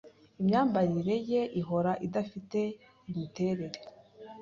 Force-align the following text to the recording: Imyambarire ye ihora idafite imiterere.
Imyambarire 0.41 1.15
ye 1.31 1.41
ihora 1.61 1.91
idafite 2.07 2.59
imiterere. 3.11 3.79